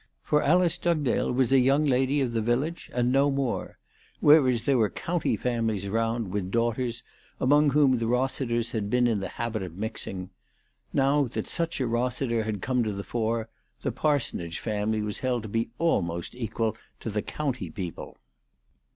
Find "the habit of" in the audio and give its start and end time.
9.19-9.77